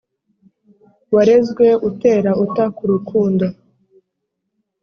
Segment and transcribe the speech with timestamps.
[1.13, 3.45] warezwe utera uta ku rukundo